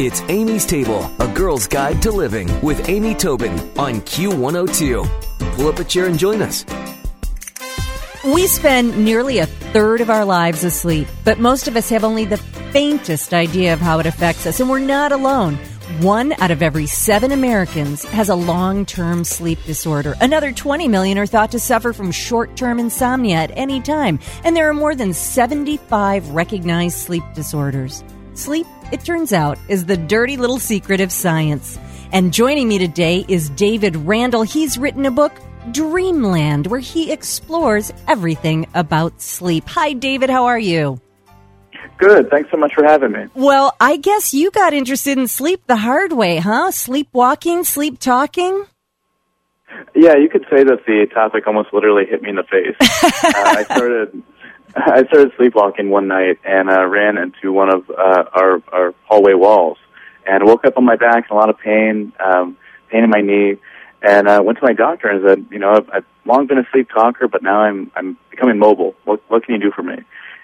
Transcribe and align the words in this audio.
It's 0.00 0.22
Amy's 0.22 0.66
Table, 0.66 1.08
a 1.20 1.28
girl's 1.28 1.68
guide 1.68 2.02
to 2.02 2.10
living 2.10 2.50
with 2.62 2.88
Amy 2.88 3.14
Tobin 3.14 3.52
on 3.78 4.00
Q102. 4.00 5.54
Pull 5.54 5.68
up 5.68 5.78
a 5.78 5.84
chair 5.84 6.06
and 6.06 6.18
join 6.18 6.42
us. 6.42 6.66
We 8.24 8.48
spend 8.48 9.04
nearly 9.04 9.38
a 9.38 9.46
third 9.46 10.00
of 10.00 10.10
our 10.10 10.24
lives 10.24 10.64
asleep, 10.64 11.06
but 11.24 11.38
most 11.38 11.68
of 11.68 11.76
us 11.76 11.90
have 11.90 12.02
only 12.02 12.24
the 12.24 12.38
faintest 12.72 13.32
idea 13.32 13.72
of 13.72 13.78
how 13.78 14.00
it 14.00 14.06
affects 14.06 14.46
us, 14.46 14.58
and 14.58 14.68
we're 14.68 14.80
not 14.80 15.12
alone. 15.12 15.54
One 16.00 16.32
out 16.40 16.50
of 16.50 16.60
every 16.60 16.86
seven 16.86 17.30
Americans 17.30 18.02
has 18.06 18.30
a 18.30 18.34
long 18.34 18.86
term 18.86 19.22
sleep 19.22 19.60
disorder. 19.64 20.16
Another 20.20 20.50
20 20.50 20.88
million 20.88 21.18
are 21.18 21.26
thought 21.26 21.52
to 21.52 21.60
suffer 21.60 21.92
from 21.92 22.10
short 22.10 22.56
term 22.56 22.80
insomnia 22.80 23.36
at 23.36 23.56
any 23.56 23.80
time, 23.80 24.18
and 24.42 24.56
there 24.56 24.68
are 24.68 24.74
more 24.74 24.96
than 24.96 25.12
75 25.12 26.30
recognized 26.30 26.96
sleep 26.98 27.22
disorders. 27.36 28.02
Sleep, 28.34 28.66
it 28.94 29.04
turns 29.04 29.32
out, 29.32 29.58
is 29.68 29.84
the 29.84 29.96
dirty 29.96 30.36
little 30.36 30.60
secret 30.60 31.00
of 31.00 31.10
science. 31.10 31.78
And 32.12 32.32
joining 32.32 32.68
me 32.68 32.78
today 32.78 33.24
is 33.26 33.50
David 33.50 33.96
Randall. 33.96 34.44
He's 34.44 34.78
written 34.78 35.04
a 35.04 35.10
book, 35.10 35.32
Dreamland, 35.72 36.68
where 36.68 36.78
he 36.78 37.10
explores 37.10 37.92
everything 38.06 38.68
about 38.72 39.20
sleep. 39.20 39.64
Hi, 39.66 39.94
David. 39.94 40.30
How 40.30 40.44
are 40.44 40.58
you? 40.58 41.00
Good. 41.98 42.30
Thanks 42.30 42.52
so 42.52 42.56
much 42.56 42.72
for 42.72 42.84
having 42.84 43.10
me. 43.10 43.26
Well, 43.34 43.74
I 43.80 43.96
guess 43.96 44.32
you 44.32 44.52
got 44.52 44.72
interested 44.72 45.18
in 45.18 45.26
sleep 45.26 45.66
the 45.66 45.76
hard 45.76 46.12
way, 46.12 46.36
huh? 46.36 46.70
Sleepwalking, 46.70 47.64
sleep 47.64 47.98
talking? 47.98 48.64
Yeah, 49.96 50.14
you 50.14 50.28
could 50.30 50.46
say 50.48 50.62
that 50.62 50.86
the 50.86 51.06
topic 51.12 51.48
almost 51.48 51.72
literally 51.72 52.04
hit 52.08 52.22
me 52.22 52.30
in 52.30 52.36
the 52.36 52.44
face. 52.44 52.76
uh, 53.24 53.32
I 53.34 53.64
started 53.64 54.22
I 54.76 55.04
started 55.04 55.32
sleepwalking 55.36 55.90
one 55.90 56.08
night 56.08 56.38
and 56.44 56.68
uh, 56.68 56.84
ran 56.86 57.16
into 57.16 57.52
one 57.52 57.72
of 57.72 57.88
uh, 57.90 58.24
our 58.32 58.62
our 58.72 58.94
hallway 59.04 59.34
walls, 59.34 59.78
and 60.26 60.44
woke 60.44 60.64
up 60.64 60.76
on 60.76 60.84
my 60.84 60.96
back 60.96 61.26
in 61.30 61.36
a 61.36 61.38
lot 61.38 61.48
of 61.48 61.58
pain, 61.58 62.12
um, 62.18 62.56
pain 62.90 63.04
in 63.04 63.10
my 63.10 63.20
knee, 63.20 63.56
and 64.02 64.28
uh, 64.28 64.42
went 64.44 64.58
to 64.58 64.64
my 64.64 64.72
doctor 64.72 65.08
and 65.08 65.24
said, 65.24 65.46
you 65.50 65.58
know, 65.58 65.74
I've, 65.74 65.90
I've 65.90 66.04
long 66.24 66.46
been 66.46 66.58
a 66.58 66.66
sleep 66.72 66.88
talker, 66.90 67.28
but 67.28 67.42
now 67.42 67.60
I'm 67.60 67.92
I'm 67.94 68.18
becoming 68.30 68.58
mobile. 68.58 68.94
What 69.04 69.22
what 69.28 69.44
can 69.44 69.54
you 69.54 69.60
do 69.60 69.70
for 69.70 69.82
me? 69.82 69.96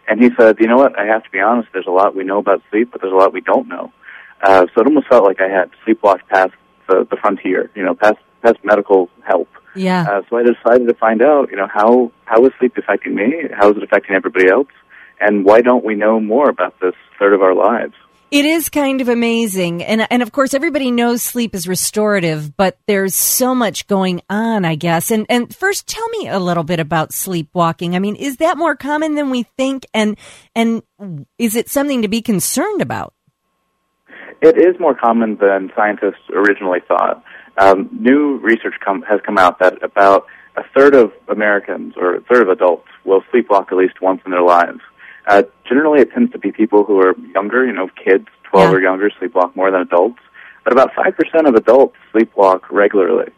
And 0.06 0.22
he 0.22 0.30
said, 0.38 0.56
you 0.60 0.66
know 0.66 0.76
what? 0.76 0.98
I 0.98 1.06
have 1.06 1.24
to 1.24 1.30
be 1.30 1.40
honest. 1.40 1.68
There's 1.72 1.86
a 1.86 1.92
lot 1.92 2.14
we 2.14 2.24
know 2.24 2.38
about 2.38 2.62
sleep, 2.70 2.90
but 2.92 3.00
there's 3.00 3.12
a 3.12 3.16
lot 3.16 3.32
we 3.32 3.40
don't 3.40 3.68
know. 3.68 3.92
Uh, 4.42 4.66
so 4.74 4.80
it 4.80 4.86
almost 4.86 5.08
felt 5.08 5.24
like 5.24 5.40
I 5.40 5.48
had 5.48 5.70
sleepwalked 5.86 6.26
past 6.28 6.52
the, 6.88 7.06
the 7.10 7.16
frontier, 7.16 7.70
you 7.74 7.84
know, 7.84 7.94
past 7.94 8.18
past 8.42 8.58
medical 8.64 9.10
help. 9.26 9.48
Yeah. 9.74 10.02
Uh, 10.02 10.22
so 10.28 10.36
I 10.36 10.42
decided 10.42 10.88
to 10.88 10.94
find 10.94 11.22
out, 11.22 11.50
you 11.50 11.56
know, 11.56 11.68
how 11.72 12.12
how 12.24 12.44
is 12.46 12.52
sleep 12.58 12.76
affecting 12.76 13.14
me? 13.14 13.44
How 13.56 13.70
is 13.70 13.76
it 13.76 13.82
affecting 13.82 14.16
everybody 14.16 14.48
else? 14.48 14.68
And 15.20 15.44
why 15.44 15.60
don't 15.60 15.84
we 15.84 15.94
know 15.94 16.18
more 16.18 16.48
about 16.48 16.80
this 16.80 16.94
third 17.18 17.34
of 17.34 17.42
our 17.42 17.54
lives? 17.54 17.94
It 18.30 18.44
is 18.44 18.68
kind 18.68 19.00
of 19.00 19.08
amazing. 19.08 19.82
And, 19.82 20.06
and 20.08 20.22
of 20.22 20.30
course, 20.30 20.54
everybody 20.54 20.92
knows 20.92 21.20
sleep 21.20 21.52
is 21.52 21.66
restorative, 21.66 22.56
but 22.56 22.78
there's 22.86 23.14
so 23.14 23.56
much 23.56 23.88
going 23.88 24.22
on, 24.30 24.64
I 24.64 24.76
guess. 24.76 25.10
And, 25.10 25.26
and 25.28 25.54
first, 25.54 25.88
tell 25.88 26.08
me 26.10 26.28
a 26.28 26.38
little 26.38 26.62
bit 26.62 26.78
about 26.78 27.12
sleepwalking. 27.12 27.96
I 27.96 27.98
mean, 27.98 28.14
is 28.14 28.36
that 28.36 28.56
more 28.56 28.76
common 28.76 29.16
than 29.16 29.30
we 29.30 29.42
think? 29.56 29.84
And, 29.92 30.16
and 30.54 30.82
is 31.38 31.56
it 31.56 31.68
something 31.68 32.02
to 32.02 32.08
be 32.08 32.22
concerned 32.22 32.80
about? 32.80 33.14
It 34.42 34.56
is 34.56 34.78
more 34.78 34.94
common 34.94 35.36
than 35.40 35.72
scientists 35.76 36.22
originally 36.32 36.78
thought. 36.86 37.24
Um, 37.60 37.90
new 37.92 38.38
research 38.38 38.74
come, 38.82 39.02
has 39.02 39.20
come 39.24 39.36
out 39.36 39.58
that 39.58 39.82
about 39.82 40.26
a 40.56 40.62
third 40.74 40.94
of 40.94 41.12
Americans 41.28 41.92
or 41.96 42.14
a 42.16 42.20
third 42.22 42.42
of 42.42 42.48
adults 42.48 42.88
will 43.04 43.22
sleepwalk 43.32 43.70
at 43.70 43.76
least 43.76 44.00
once 44.00 44.22
in 44.24 44.30
their 44.32 44.42
lives. 44.42 44.80
Uh, 45.26 45.42
generally, 45.68 46.00
it 46.00 46.10
tends 46.10 46.32
to 46.32 46.38
be 46.38 46.50
people 46.52 46.84
who 46.84 46.98
are 47.00 47.14
younger, 47.34 47.66
you 47.66 47.72
know, 47.72 47.88
kids, 48.02 48.26
12 48.50 48.70
Yeah. 48.70 48.76
or 48.76 48.80
younger, 48.80 49.10
sleepwalk 49.10 49.54
more 49.54 49.70
than 49.70 49.82
adults. 49.82 50.18
But 50.64 50.72
about 50.72 50.92
5% 50.94 51.46
of 51.48 51.54
adults 51.54 51.96
sleepwalk 52.14 52.62
regularly. 52.70 53.30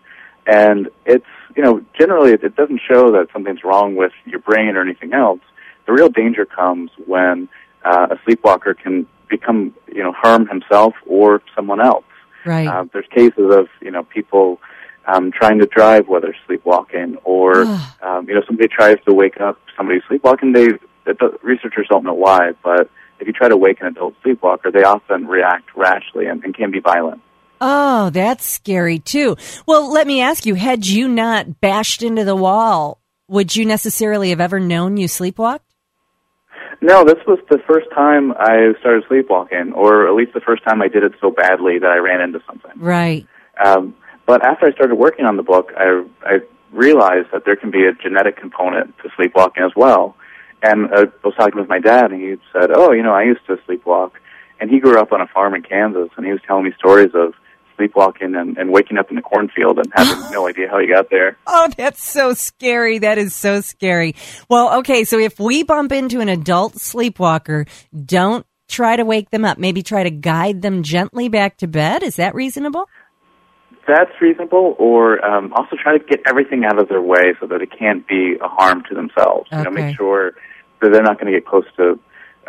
And 0.46 0.88
it's, 1.04 1.26
you 1.56 1.62
know, 1.62 1.84
generally 1.98 2.32
it, 2.32 2.44
it 2.44 2.54
doesn't 2.54 2.80
show 2.88 3.10
that 3.12 3.26
something's 3.32 3.64
wrong 3.64 3.96
with 3.96 4.12
your 4.24 4.38
brain 4.40 4.76
or 4.76 4.82
anything 4.82 5.12
else. 5.14 5.40
The 5.86 5.92
real 5.92 6.08
danger 6.08 6.44
comes 6.44 6.90
when 7.06 7.48
uh, 7.84 8.08
a 8.12 8.18
sleepwalker 8.24 8.74
can 8.74 9.06
become, 9.28 9.74
you 9.92 10.02
know, 10.04 10.12
harm 10.12 10.46
himself 10.46 10.94
or 11.06 11.42
someone 11.56 11.80
else. 11.80 12.04
Right. 12.44 12.66
Uh, 12.66 12.84
there's 12.92 13.06
cases 13.14 13.54
of, 13.54 13.68
you 13.80 13.90
know, 13.90 14.02
people 14.02 14.60
um, 15.06 15.32
trying 15.32 15.58
to 15.60 15.66
drive 15.66 16.08
whether 16.08 16.34
sleepwalking, 16.46 17.16
or 17.24 17.62
um, 18.02 18.28
you 18.28 18.34
know, 18.34 18.42
somebody 18.46 18.68
tries 18.68 18.96
to 19.06 19.14
wake 19.14 19.40
up 19.40 19.58
somebody 19.76 20.00
sleepwalking. 20.08 20.52
They 20.52 20.68
the, 21.04 21.14
the 21.14 21.38
researchers 21.42 21.86
don't 21.88 22.04
know 22.04 22.14
why, 22.14 22.52
but 22.62 22.88
if 23.18 23.26
you 23.26 23.32
try 23.32 23.48
to 23.48 23.56
wake 23.56 23.80
an 23.80 23.88
adult 23.88 24.14
sleepwalker, 24.22 24.70
they 24.70 24.82
often 24.82 25.26
react 25.26 25.74
rashly 25.76 26.26
and, 26.26 26.42
and 26.44 26.54
can 26.54 26.70
be 26.70 26.80
violent. 26.80 27.20
Oh, 27.60 28.10
that's 28.10 28.48
scary 28.48 28.98
too. 28.98 29.36
Well, 29.66 29.92
let 29.92 30.06
me 30.06 30.20
ask 30.20 30.46
you, 30.46 30.54
had 30.54 30.86
you 30.86 31.08
not 31.08 31.60
bashed 31.60 32.02
into 32.02 32.24
the 32.24 32.34
wall, 32.34 33.00
would 33.28 33.54
you 33.54 33.64
necessarily 33.64 34.30
have 34.30 34.40
ever 34.40 34.58
known 34.58 34.96
you 34.96 35.06
sleepwalked? 35.06 35.60
No, 36.82 37.04
this 37.04 37.24
was 37.28 37.38
the 37.48 37.58
first 37.66 37.88
time 37.94 38.32
I 38.32 38.74
started 38.80 39.04
sleepwalking, 39.06 39.72
or 39.72 40.08
at 40.08 40.14
least 40.14 40.34
the 40.34 40.40
first 40.40 40.64
time 40.64 40.82
I 40.82 40.88
did 40.88 41.04
it 41.04 41.12
so 41.20 41.30
badly 41.30 41.78
that 41.78 41.88
I 41.88 41.98
ran 41.98 42.20
into 42.20 42.42
something. 42.44 42.72
Right. 42.76 43.24
Um, 43.64 43.94
but 44.26 44.44
after 44.44 44.66
I 44.66 44.72
started 44.72 44.96
working 44.96 45.24
on 45.24 45.36
the 45.36 45.44
book, 45.44 45.72
I, 45.76 46.04
I 46.24 46.38
realized 46.72 47.28
that 47.32 47.44
there 47.44 47.54
can 47.54 47.70
be 47.70 47.84
a 47.84 47.92
genetic 47.92 48.36
component 48.36 48.98
to 48.98 49.10
sleepwalking 49.14 49.62
as 49.62 49.70
well. 49.76 50.16
And 50.60 50.92
uh, 50.92 51.06
I 51.22 51.26
was 51.26 51.34
talking 51.36 51.58
with 51.60 51.68
my 51.68 51.78
dad, 51.78 52.10
and 52.10 52.20
he 52.20 52.36
said, 52.52 52.70
"Oh, 52.74 52.90
you 52.90 53.02
know, 53.02 53.14
I 53.14 53.22
used 53.22 53.46
to 53.46 53.56
sleepwalk." 53.68 54.12
And 54.60 54.68
he 54.68 54.80
grew 54.80 54.98
up 54.98 55.12
on 55.12 55.20
a 55.20 55.26
farm 55.28 55.54
in 55.54 55.62
Kansas, 55.62 56.08
and 56.16 56.26
he 56.26 56.32
was 56.32 56.40
telling 56.46 56.64
me 56.64 56.72
stories 56.78 57.10
of 57.14 57.34
sleepwalking 57.82 58.34
and, 58.34 58.56
and 58.56 58.70
waking 58.70 58.98
up 58.98 59.10
in 59.10 59.16
the 59.16 59.22
cornfield 59.22 59.78
and 59.78 59.86
having 59.94 60.18
no 60.30 60.46
idea 60.48 60.68
how 60.70 60.78
you 60.78 60.92
got 60.92 61.10
there. 61.10 61.36
Oh, 61.46 61.68
that's 61.76 62.02
so 62.02 62.34
scary. 62.34 62.98
That 62.98 63.18
is 63.18 63.34
so 63.34 63.60
scary. 63.60 64.14
Well, 64.48 64.78
okay, 64.80 65.04
so 65.04 65.18
if 65.18 65.38
we 65.40 65.62
bump 65.62 65.92
into 65.92 66.20
an 66.20 66.28
adult 66.28 66.76
sleepwalker, 66.78 67.66
don't 68.04 68.46
try 68.68 68.96
to 68.96 69.04
wake 69.04 69.30
them 69.30 69.44
up. 69.44 69.58
Maybe 69.58 69.82
try 69.82 70.04
to 70.04 70.10
guide 70.10 70.62
them 70.62 70.82
gently 70.82 71.28
back 71.28 71.58
to 71.58 71.66
bed. 71.66 72.02
Is 72.02 72.16
that 72.16 72.34
reasonable? 72.34 72.88
That's 73.86 74.12
reasonable, 74.20 74.76
or 74.78 75.24
um, 75.24 75.52
also 75.54 75.74
try 75.82 75.98
to 75.98 76.04
get 76.04 76.20
everything 76.28 76.64
out 76.64 76.80
of 76.80 76.88
their 76.88 77.02
way 77.02 77.34
so 77.40 77.48
that 77.48 77.60
it 77.62 77.70
can't 77.76 78.06
be 78.06 78.36
a 78.40 78.46
harm 78.46 78.84
to 78.88 78.94
themselves. 78.94 79.48
You 79.50 79.58
know, 79.58 79.70
Okay. 79.70 79.86
make 79.86 79.96
sure 79.96 80.32
that 80.80 80.92
they're 80.92 81.02
not 81.02 81.18
going 81.20 81.32
to 81.32 81.38
get 81.38 81.46
close 81.46 81.64
to 81.78 81.98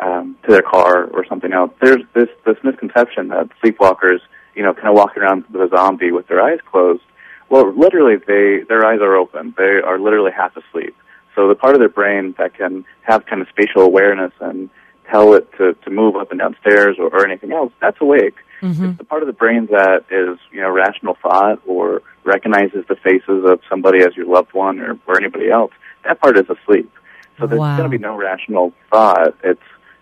um, 0.01 0.35
to 0.45 0.51
their 0.51 0.61
car 0.61 1.05
or 1.05 1.25
something 1.27 1.51
else. 1.53 1.71
There's 1.81 2.03
this 2.13 2.29
this 2.45 2.57
misconception 2.63 3.29
that 3.29 3.49
sleepwalkers, 3.63 4.19
you 4.55 4.63
know, 4.63 4.73
kind 4.73 4.87
of 4.87 4.95
walk 4.95 5.17
around 5.17 5.45
with 5.51 5.71
a 5.71 5.75
zombie 5.75 6.11
with 6.11 6.27
their 6.27 6.41
eyes 6.41 6.59
closed. 6.71 7.03
Well, 7.49 7.71
literally, 7.71 8.15
they 8.17 8.63
their 8.67 8.85
eyes 8.85 8.99
are 9.01 9.15
open. 9.15 9.53
They 9.57 9.81
are 9.83 9.99
literally 9.99 10.31
half 10.31 10.55
asleep. 10.57 10.95
So 11.35 11.47
the 11.47 11.55
part 11.55 11.73
of 11.75 11.79
their 11.79 11.89
brain 11.89 12.35
that 12.37 12.53
can 12.55 12.85
have 13.01 13.25
kind 13.25 13.41
of 13.41 13.47
spatial 13.49 13.81
awareness 13.81 14.31
and 14.39 14.69
tell 15.11 15.33
it 15.33 15.51
to, 15.57 15.73
to 15.73 15.89
move 15.89 16.15
up 16.15 16.31
and 16.31 16.39
down 16.39 16.55
stairs 16.61 16.97
or, 16.99 17.07
or 17.07 17.25
anything 17.25 17.51
else, 17.51 17.71
that's 17.81 17.97
awake. 17.99 18.35
Mm-hmm. 18.61 18.85
It's 18.85 18.97
the 18.97 19.03
part 19.03 19.21
of 19.23 19.27
the 19.27 19.33
brain 19.33 19.65
that 19.71 20.05
is, 20.09 20.37
you 20.51 20.61
know, 20.61 20.69
rational 20.69 21.17
thought 21.21 21.59
or 21.65 22.01
recognizes 22.23 22.85
the 22.87 22.95
faces 22.95 23.43
of 23.45 23.59
somebody 23.69 24.03
as 24.03 24.15
your 24.15 24.25
loved 24.25 24.53
one 24.53 24.79
or, 24.79 24.97
or 25.05 25.17
anybody 25.19 25.49
else. 25.49 25.71
That 26.05 26.21
part 26.21 26.37
is 26.37 26.45
asleep. 26.49 26.91
So 27.39 27.47
there's 27.47 27.59
Wow. 27.59 27.77
going 27.77 27.91
to 27.91 27.97
be 27.97 28.01
no 28.01 28.15
rational 28.15 28.71
thought. 28.89 29.35
It's 29.43 29.59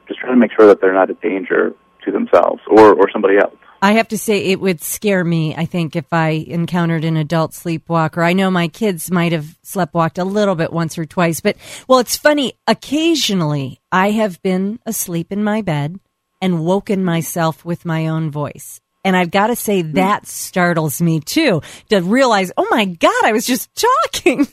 just 0.07 0.19
trying 0.19 0.33
to 0.33 0.37
make 0.39 0.51
sure 0.51 0.67
that 0.67 0.81
they're 0.81 0.93
not 0.93 1.09
a 1.09 1.15
danger 1.15 1.73
to 2.05 2.11
themselves 2.11 2.61
or, 2.67 2.93
or 2.93 3.09
somebody 3.09 3.37
else. 3.37 3.55
I 3.81 3.93
have 3.93 4.09
to 4.09 4.17
say, 4.17 4.45
it 4.45 4.59
would 4.59 4.81
scare 4.81 5.23
me, 5.23 5.55
I 5.55 5.65
think, 5.65 5.95
if 5.95 6.13
I 6.13 6.29
encountered 6.29 7.03
an 7.03 7.17
adult 7.17 7.55
sleepwalker. 7.55 8.21
I 8.21 8.33
know 8.33 8.51
my 8.51 8.67
kids 8.67 9.09
might 9.09 9.31
have 9.31 9.57
sleptwalked 9.65 10.19
a 10.19 10.23
little 10.23 10.53
bit 10.53 10.71
once 10.71 10.99
or 10.99 11.05
twice, 11.05 11.41
but, 11.41 11.57
well, 11.87 11.97
it's 11.97 12.15
funny. 12.15 12.53
Occasionally, 12.67 13.79
I 13.91 14.11
have 14.11 14.41
been 14.43 14.79
asleep 14.85 15.31
in 15.31 15.43
my 15.43 15.63
bed 15.63 15.99
and 16.41 16.63
woken 16.63 17.03
myself 17.03 17.65
with 17.65 17.83
my 17.83 18.07
own 18.07 18.29
voice. 18.29 18.81
And 19.03 19.17
I've 19.17 19.31
got 19.31 19.47
to 19.47 19.55
say, 19.55 19.81
hmm. 19.81 19.93
that 19.93 20.27
startles 20.27 21.01
me 21.01 21.19
too, 21.19 21.63
to 21.89 22.01
realize, 22.01 22.51
oh 22.57 22.67
my 22.69 22.85
God, 22.85 23.23
I 23.23 23.31
was 23.31 23.47
just 23.47 23.69
talking. 24.13 24.45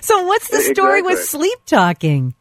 so, 0.00 0.24
what's 0.24 0.48
the 0.48 0.62
story 0.72 1.02
with 1.02 1.22
sleep 1.24 1.58
talking? 1.66 2.34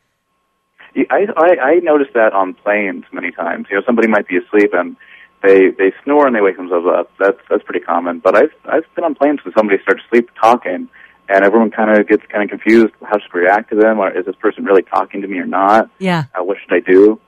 I, 1.09 1.27
I, 1.35 1.61
I 1.61 1.75
noticed 1.83 2.13
that 2.13 2.33
on 2.33 2.53
planes 2.53 3.03
many 3.11 3.31
times. 3.31 3.67
You 3.69 3.77
know, 3.77 3.83
somebody 3.85 4.07
might 4.07 4.27
be 4.27 4.37
asleep 4.37 4.71
and 4.73 4.95
they 5.41 5.69
they 5.77 5.93
snore 6.03 6.27
and 6.27 6.35
they 6.35 6.41
wake 6.41 6.57
themselves 6.57 6.87
up. 6.87 7.11
That's 7.19 7.37
that's 7.49 7.63
pretty 7.63 7.85
common. 7.85 8.19
But 8.19 8.35
I've 8.35 8.51
I've 8.65 8.83
been 8.95 9.03
on 9.03 9.15
planes 9.15 9.39
when 9.43 9.53
somebody 9.55 9.81
starts 9.81 10.01
sleep 10.09 10.29
talking, 10.39 10.89
and 11.29 11.45
everyone 11.45 11.71
kind 11.71 11.97
of 11.97 12.07
gets 12.07 12.23
kind 12.31 12.43
of 12.43 12.49
confused. 12.49 12.93
How 13.01 13.19
should 13.19 13.33
we 13.33 13.41
react 13.41 13.69
to 13.69 13.75
them? 13.75 13.99
Or 13.99 14.11
is 14.11 14.25
this 14.25 14.35
person 14.35 14.65
really 14.65 14.83
talking 14.83 15.21
to 15.21 15.27
me 15.27 15.37
or 15.39 15.45
not? 15.45 15.89
Yeah. 15.99 16.25
Uh, 16.37 16.43
what 16.43 16.57
should 16.61 16.75
I 16.75 16.79
do? 16.79 17.19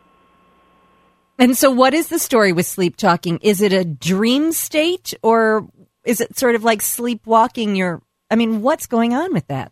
And 1.39 1.57
so, 1.57 1.71
what 1.71 1.93
is 1.93 2.09
the 2.09 2.19
story 2.19 2.51
with 2.51 2.65
sleep 2.65 2.97
talking? 2.97 3.39
Is 3.41 3.61
it 3.61 3.73
a 3.73 3.85
dream 3.85 4.51
state 4.51 5.13
or 5.23 5.67
is 6.03 6.21
it 6.21 6.37
sort 6.37 6.55
of 6.55 6.63
like 6.63 6.81
sleepwalking? 6.81 7.75
Your, 7.75 8.01
I 8.29 8.35
mean, 8.35 8.61
what's 8.61 8.87
going 8.87 9.13
on 9.13 9.33
with 9.33 9.47
that? 9.47 9.71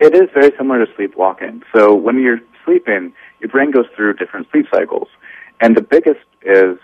It 0.00 0.14
is 0.14 0.28
very 0.32 0.52
similar 0.56 0.84
to 0.84 0.92
sleepwalking. 0.96 1.62
So 1.74 1.94
when 1.94 2.18
you're 2.20 2.40
sleeping, 2.64 3.12
your 3.40 3.50
brain 3.50 3.70
goes 3.70 3.86
through 3.94 4.14
different 4.14 4.46
sleep 4.50 4.66
cycles. 4.72 5.08
And 5.60 5.76
the 5.76 5.82
biggest 5.82 6.24
is 6.42 6.78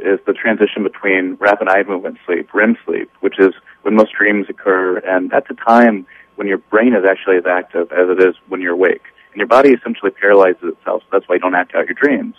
is 0.00 0.20
the 0.26 0.32
transition 0.32 0.82
between 0.82 1.36
rapid 1.40 1.68
eye 1.68 1.82
movement 1.82 2.18
sleep, 2.26 2.52
REM 2.54 2.76
sleep, 2.84 3.10
which 3.20 3.38
is 3.38 3.54
when 3.82 3.94
most 3.94 4.12
dreams 4.12 4.46
occur, 4.48 4.98
and 4.98 5.30
that's 5.30 5.50
a 5.50 5.54
time 5.54 6.06
when 6.36 6.48
your 6.48 6.58
brain 6.58 6.94
is 6.94 7.04
actually 7.08 7.36
as 7.36 7.44
active 7.46 7.92
as 7.92 8.08
it 8.08 8.20
is 8.20 8.34
when 8.48 8.60
you're 8.60 8.72
awake. 8.74 9.02
And 9.32 9.38
your 9.38 9.46
body 9.46 9.70
essentially 9.70 10.10
paralyzes 10.10 10.62
itself, 10.62 11.02
so 11.02 11.08
that's 11.12 11.28
why 11.28 11.36
you 11.36 11.40
don't 11.40 11.54
act 11.54 11.74
out 11.74 11.86
your 11.86 11.94
dreams. 11.94 12.34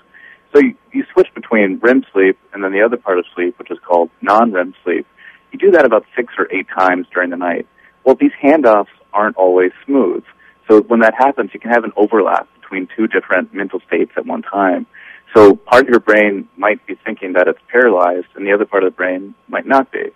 So 0.53 0.59
you, 0.59 0.75
you 0.91 1.03
switch 1.11 1.27
between 1.33 1.79
REM 1.79 2.05
sleep 2.13 2.37
and 2.53 2.63
then 2.63 2.71
the 2.71 2.81
other 2.81 2.97
part 2.97 3.17
of 3.17 3.25
sleep, 3.33 3.57
which 3.57 3.71
is 3.71 3.79
called 3.85 4.09
non-REM 4.21 4.75
sleep. 4.83 5.07
You 5.51 5.59
do 5.59 5.71
that 5.71 5.85
about 5.85 6.05
six 6.15 6.33
or 6.37 6.47
eight 6.51 6.67
times 6.75 7.07
during 7.13 7.29
the 7.29 7.37
night. 7.37 7.67
Well, 8.03 8.15
these 8.15 8.31
handoffs 8.41 8.93
aren't 9.13 9.37
always 9.37 9.71
smooth. 9.85 10.23
So 10.69 10.81
when 10.81 10.99
that 11.01 11.13
happens, 11.17 11.51
you 11.53 11.59
can 11.59 11.71
have 11.71 11.83
an 11.83 11.91
overlap 11.95 12.47
between 12.61 12.87
two 12.95 13.07
different 13.07 13.53
mental 13.53 13.79
states 13.87 14.11
at 14.17 14.25
one 14.25 14.41
time. 14.41 14.85
So 15.33 15.55
part 15.55 15.83
of 15.83 15.89
your 15.89 15.99
brain 15.99 16.47
might 16.57 16.85
be 16.85 16.95
thinking 16.95 17.33
that 17.33 17.47
it's 17.47 17.59
paralyzed 17.69 18.27
and 18.35 18.45
the 18.45 18.53
other 18.53 18.65
part 18.65 18.83
of 18.83 18.93
the 18.93 18.95
brain 18.95 19.33
might 19.47 19.65
not 19.65 19.91
be. 19.91 20.11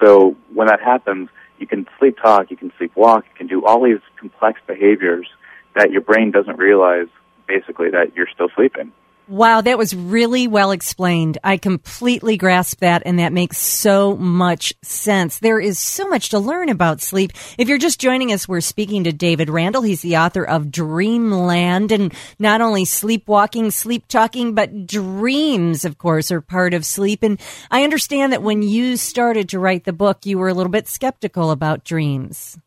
So 0.00 0.36
when 0.54 0.68
that 0.68 0.80
happens, 0.80 1.28
you 1.58 1.66
can 1.66 1.86
sleep 1.98 2.16
talk, 2.22 2.50
you 2.50 2.56
can 2.56 2.72
sleep 2.78 2.92
walk, 2.96 3.24
you 3.26 3.36
can 3.36 3.46
do 3.46 3.64
all 3.66 3.84
these 3.84 4.00
complex 4.18 4.60
behaviors 4.66 5.26
that 5.74 5.90
your 5.90 6.00
brain 6.00 6.30
doesn't 6.30 6.56
realize 6.56 7.08
basically 7.46 7.90
that 7.90 8.16
you're 8.16 8.28
still 8.32 8.48
sleeping. 8.54 8.92
Wow, 9.30 9.60
that 9.60 9.78
was 9.78 9.94
really 9.94 10.48
well 10.48 10.72
explained. 10.72 11.38
I 11.44 11.56
completely 11.56 12.36
grasp 12.36 12.80
that, 12.80 13.04
and 13.06 13.20
that 13.20 13.32
makes 13.32 13.58
so 13.58 14.16
much 14.16 14.74
sense. 14.82 15.38
There 15.38 15.60
is 15.60 15.78
so 15.78 16.08
much 16.08 16.30
to 16.30 16.40
learn 16.40 16.68
about 16.68 17.00
sleep. 17.00 17.30
If 17.56 17.68
you're 17.68 17.78
just 17.78 18.00
joining 18.00 18.32
us, 18.32 18.48
we're 18.48 18.60
speaking 18.60 19.04
to 19.04 19.12
David 19.12 19.48
Randall. 19.48 19.82
He's 19.82 20.02
the 20.02 20.16
author 20.16 20.42
of 20.42 20.72
Dreamland, 20.72 21.92
and 21.92 22.12
not 22.40 22.60
only 22.60 22.84
sleepwalking, 22.84 23.70
sleep 23.70 24.08
talking, 24.08 24.52
but 24.52 24.88
dreams, 24.88 25.84
of 25.84 25.96
course, 25.96 26.32
are 26.32 26.40
part 26.40 26.74
of 26.74 26.84
sleep. 26.84 27.22
And 27.22 27.40
I 27.70 27.84
understand 27.84 28.32
that 28.32 28.42
when 28.42 28.62
you 28.62 28.96
started 28.96 29.48
to 29.50 29.60
write 29.60 29.84
the 29.84 29.92
book, 29.92 30.26
you 30.26 30.38
were 30.38 30.48
a 30.48 30.54
little 30.54 30.72
bit 30.72 30.88
skeptical 30.88 31.52
about 31.52 31.84
dreams. 31.84 32.58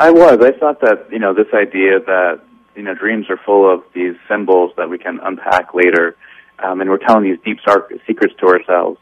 I 0.00 0.10
was. 0.10 0.40
I 0.42 0.50
thought 0.50 0.80
that, 0.80 1.06
you 1.12 1.20
know, 1.20 1.32
this 1.32 1.54
idea 1.54 2.00
that 2.00 2.40
you 2.80 2.86
know, 2.86 2.94
dreams 2.94 3.26
are 3.28 3.36
full 3.36 3.70
of 3.70 3.84
these 3.92 4.14
symbols 4.26 4.72
that 4.78 4.88
we 4.88 4.96
can 4.96 5.20
unpack 5.22 5.74
later, 5.74 6.16
um, 6.60 6.80
and 6.80 6.88
we're 6.88 6.96
telling 6.96 7.24
these 7.24 7.36
deep 7.44 7.58
dark 7.66 7.92
secrets 8.06 8.32
to 8.40 8.46
ourselves. 8.46 8.98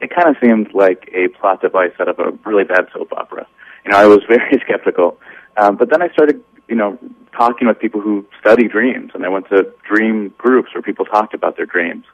It 0.00 0.14
kind 0.14 0.28
of 0.28 0.36
seemed 0.40 0.72
like 0.74 1.10
a 1.12 1.26
plot 1.36 1.60
device 1.60 1.90
out 1.98 2.06
of 2.06 2.20
a 2.20 2.30
really 2.48 2.62
bad 2.62 2.86
soap 2.92 3.12
opera. 3.12 3.44
You 3.84 3.90
know, 3.90 3.98
I 3.98 4.06
was 4.06 4.20
very 4.28 4.62
skeptical, 4.64 5.18
um, 5.56 5.74
but 5.74 5.90
then 5.90 6.02
I 6.02 6.08
started, 6.10 6.40
you 6.68 6.76
know, 6.76 7.00
talking 7.36 7.66
with 7.66 7.80
people 7.80 8.00
who 8.00 8.24
study 8.38 8.68
dreams, 8.68 9.10
and 9.12 9.26
I 9.26 9.28
went 9.28 9.48
to 9.48 9.72
dream 9.82 10.32
groups 10.38 10.72
where 10.72 10.82
people 10.82 11.04
talked 11.04 11.34
about 11.34 11.56
their 11.56 11.66
dreams, 11.66 12.04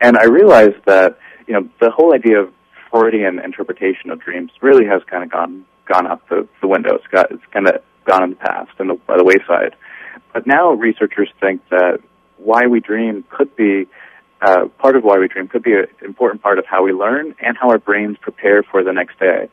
and 0.00 0.16
I 0.16 0.26
realized 0.26 0.84
that, 0.86 1.18
you 1.48 1.54
know, 1.54 1.68
the 1.80 1.90
whole 1.90 2.14
idea 2.14 2.38
of 2.38 2.52
Freudian 2.88 3.40
interpretation 3.40 4.10
of 4.10 4.20
dreams 4.20 4.52
really 4.60 4.86
has 4.86 5.02
kind 5.10 5.24
of 5.24 5.30
gone 5.32 5.64
gone 5.88 6.06
out 6.06 6.28
the, 6.28 6.46
the 6.60 6.68
window. 6.68 6.94
It's 6.94 7.06
got 7.08 7.32
it's 7.32 7.42
kind 7.52 7.66
of 7.66 7.82
gone 8.04 8.22
in 8.22 8.30
the 8.30 8.36
past 8.36 8.70
and 8.78 8.90
the, 8.90 8.94
by 8.94 9.16
the 9.16 9.24
wayside. 9.24 9.74
But 10.32 10.46
now 10.46 10.72
researchers 10.72 11.30
think 11.40 11.66
that 11.70 12.00
why 12.38 12.66
we 12.66 12.80
dream 12.80 13.24
could 13.30 13.54
be 13.56 13.86
uh, 14.40 14.66
part 14.78 14.96
of 14.96 15.04
why 15.04 15.18
we 15.18 15.28
dream 15.28 15.46
could 15.46 15.62
be 15.62 15.74
an 15.74 15.86
important 16.02 16.42
part 16.42 16.58
of 16.58 16.66
how 16.66 16.82
we 16.82 16.92
learn 16.92 17.34
and 17.40 17.56
how 17.56 17.70
our 17.70 17.78
brains 17.78 18.16
prepare 18.20 18.62
for 18.62 18.82
the 18.82 18.92
next 18.92 19.18
day. 19.18 19.48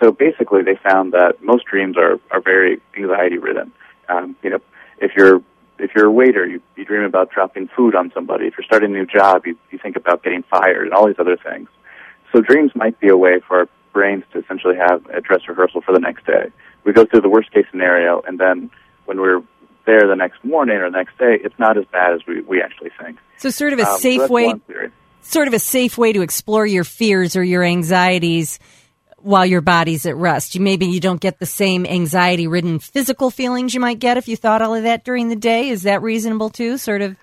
So 0.00 0.10
basically, 0.10 0.62
they 0.62 0.76
found 0.76 1.12
that 1.12 1.42
most 1.42 1.66
dreams 1.66 1.96
are 1.96 2.18
are 2.30 2.40
very 2.40 2.80
anxiety 2.96 3.38
ridden. 3.38 3.72
Um, 4.08 4.36
you 4.42 4.50
know, 4.50 4.58
if 4.98 5.12
you're 5.16 5.42
if 5.78 5.90
you're 5.94 6.06
a 6.06 6.10
waiter, 6.10 6.46
you, 6.46 6.60
you 6.76 6.84
dream 6.84 7.02
about 7.02 7.30
dropping 7.30 7.68
food 7.68 7.94
on 7.94 8.10
somebody. 8.14 8.46
If 8.46 8.54
you're 8.56 8.64
starting 8.64 8.90
a 8.90 8.98
new 8.98 9.06
job, 9.06 9.46
you, 9.46 9.56
you 9.70 9.78
think 9.78 9.96
about 9.96 10.22
getting 10.22 10.42
fired 10.44 10.84
and 10.86 10.92
all 10.94 11.06
these 11.06 11.18
other 11.18 11.36
things. 11.36 11.68
So 12.32 12.40
dreams 12.40 12.72
might 12.74 12.98
be 13.00 13.08
a 13.08 13.16
way 13.16 13.40
for 13.46 13.58
our 13.60 13.68
brains 13.92 14.24
to 14.32 14.38
essentially 14.38 14.76
have 14.76 15.04
a 15.06 15.20
dress 15.20 15.40
rehearsal 15.48 15.82
for 15.82 15.92
the 15.92 16.00
next 16.00 16.24
day. 16.26 16.50
We 16.84 16.92
go 16.92 17.04
through 17.04 17.20
the 17.20 17.28
worst 17.28 17.52
case 17.52 17.66
scenario, 17.70 18.22
and 18.26 18.38
then 18.38 18.70
when 19.04 19.20
we're 19.20 19.42
there 19.84 20.06
the 20.06 20.16
next 20.16 20.44
morning 20.44 20.76
or 20.76 20.90
the 20.90 20.96
next 20.96 21.18
day, 21.18 21.38
it's 21.42 21.58
not 21.58 21.76
as 21.76 21.84
bad 21.92 22.14
as 22.14 22.20
we, 22.26 22.40
we 22.42 22.62
actually 22.62 22.90
think. 23.00 23.18
So 23.38 23.50
sort 23.50 23.72
of 23.72 23.78
a 23.78 23.88
um, 23.88 23.98
safe 23.98 24.20
so 24.20 24.28
way, 24.28 24.54
sort 25.22 25.48
of 25.48 25.54
a 25.54 25.58
safe 25.58 25.98
way 25.98 26.12
to 26.12 26.22
explore 26.22 26.66
your 26.66 26.84
fears 26.84 27.36
or 27.36 27.42
your 27.42 27.62
anxieties 27.62 28.58
while 29.18 29.46
your 29.46 29.60
body's 29.60 30.04
at 30.06 30.16
rest. 30.16 30.54
You 30.54 30.60
maybe 30.60 30.86
you 30.86 31.00
don't 31.00 31.20
get 31.20 31.38
the 31.38 31.46
same 31.46 31.86
anxiety 31.86 32.46
ridden 32.46 32.78
physical 32.78 33.30
feelings 33.30 33.74
you 33.74 33.80
might 33.80 33.98
get 33.98 34.16
if 34.16 34.28
you 34.28 34.36
thought 34.36 34.62
all 34.62 34.74
of 34.74 34.82
that 34.82 35.04
during 35.04 35.28
the 35.28 35.36
day. 35.36 35.68
Is 35.68 35.82
that 35.82 36.02
reasonable 36.02 36.50
too? 36.50 36.76
Sort 36.76 37.02
of. 37.02 37.16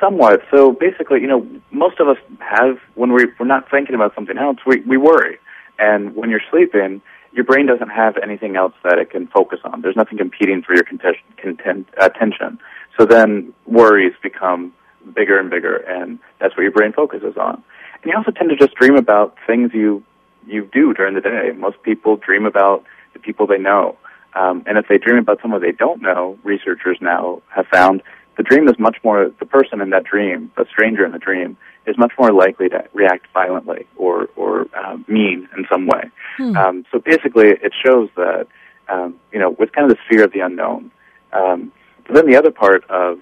Somewhat. 0.00 0.40
So 0.50 0.72
basically, 0.72 1.20
you 1.20 1.28
know, 1.28 1.46
most 1.70 2.00
of 2.00 2.08
us 2.08 2.16
have 2.40 2.78
when 2.94 3.12
we, 3.12 3.26
we're 3.38 3.46
not 3.46 3.70
thinking 3.70 3.94
about 3.94 4.14
something 4.14 4.38
else, 4.38 4.58
we, 4.66 4.80
we 4.80 4.96
worry. 4.96 5.38
And 5.78 6.14
when 6.14 6.30
you're 6.30 6.42
sleeping, 6.50 7.02
your 7.32 7.44
brain 7.44 7.66
doesn't 7.66 7.88
have 7.88 8.16
anything 8.22 8.56
else 8.56 8.74
that 8.84 8.98
it 8.98 9.10
can 9.10 9.26
focus 9.26 9.60
on. 9.64 9.80
There's 9.80 9.96
nothing 9.96 10.18
competing 10.18 10.62
for 10.62 10.74
your 10.74 10.84
content, 10.84 11.16
content, 11.36 11.88
attention. 11.98 12.58
So 12.98 13.06
then 13.06 13.54
worries 13.66 14.12
become 14.22 14.72
bigger 15.14 15.38
and 15.38 15.50
bigger, 15.50 15.76
and 15.76 16.18
that's 16.40 16.56
what 16.56 16.62
your 16.62 16.72
brain 16.72 16.92
focuses 16.92 17.36
on. 17.36 17.62
And 18.02 18.12
you 18.12 18.16
also 18.16 18.30
tend 18.30 18.50
to 18.50 18.56
just 18.56 18.74
dream 18.74 18.96
about 18.96 19.36
things 19.46 19.70
you 19.74 20.02
you 20.46 20.68
do 20.72 20.92
during 20.92 21.14
the 21.14 21.20
day. 21.20 21.52
Most 21.56 21.82
people 21.82 22.16
dream 22.16 22.46
about 22.46 22.84
the 23.12 23.20
people 23.20 23.46
they 23.46 23.58
know, 23.58 23.96
um, 24.34 24.64
and 24.66 24.76
if 24.76 24.86
they 24.88 24.98
dream 24.98 25.18
about 25.18 25.40
someone 25.40 25.60
they 25.62 25.72
don't 25.72 26.02
know, 26.02 26.38
researchers 26.42 26.98
now 27.00 27.42
have 27.54 27.66
found 27.68 28.02
the 28.36 28.42
dream 28.42 28.68
is 28.68 28.78
much 28.78 28.96
more 29.04 29.30
the 29.38 29.46
person 29.46 29.80
in 29.80 29.90
that 29.90 30.04
dream, 30.04 30.50
the 30.56 30.66
stranger 30.70 31.04
in 31.04 31.12
the 31.12 31.18
dream, 31.18 31.56
is 31.86 31.98
much 31.98 32.12
more 32.18 32.32
likely 32.32 32.68
to 32.68 32.84
react 32.92 33.26
violently 33.32 33.86
or 33.96 34.28
or 34.36 34.66
uh, 34.76 34.96
mean 35.08 35.48
in 35.56 35.66
some 35.70 35.86
way. 35.86 36.04
Hmm. 36.36 36.56
Um, 36.56 36.84
so 36.90 36.98
basically, 36.98 37.48
it 37.48 37.72
shows 37.84 38.08
that 38.16 38.46
um, 38.88 39.16
you 39.32 39.38
know 39.38 39.50
with 39.50 39.72
kind 39.72 39.90
of 39.90 39.96
the 39.96 40.02
fear 40.08 40.24
of 40.24 40.32
the 40.32 40.40
unknown. 40.40 40.90
Um, 41.32 41.72
but 42.06 42.14
then 42.14 42.26
the 42.26 42.36
other 42.36 42.50
part 42.50 42.84
of 42.90 43.20